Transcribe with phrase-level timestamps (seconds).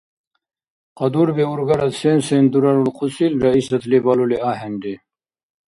[0.97, 4.93] Кьадуби-ургарад сен-сен дурарулхъусил, Раисатли балули ахӀенри.